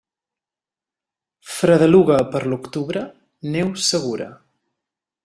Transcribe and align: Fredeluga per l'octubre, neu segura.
Fredeluga 1.57 2.17
per 2.37 2.43
l'octubre, 2.53 3.05
neu 3.57 3.73
segura. 3.91 4.31